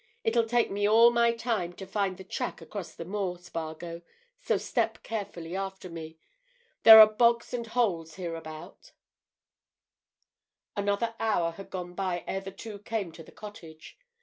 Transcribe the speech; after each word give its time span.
It'll 0.23 0.47
take 0.47 0.71
me 0.71 0.87
all 0.89 1.11
my 1.11 1.31
time 1.31 1.73
to 1.73 1.85
find 1.85 2.17
the 2.17 2.23
track 2.23 2.59
across 2.59 2.95
this 2.95 3.05
moor, 3.05 3.37
Spargo, 3.37 4.01
so 4.41 4.57
step 4.57 5.03
carefully 5.03 5.55
after 5.55 5.91
me—there 5.91 6.99
are 6.99 7.05
bogs 7.05 7.53
and 7.53 7.67
holes 7.67 8.15
hereabouts." 8.15 8.93
Another 10.75 11.13
hour 11.19 11.51
had 11.51 11.69
gone 11.69 11.93
by 11.93 12.23
ere 12.25 12.41
the 12.41 12.49
two 12.49 12.79
came 12.79 13.11
to 13.11 13.21
the 13.21 13.31
cottage. 13.31 13.95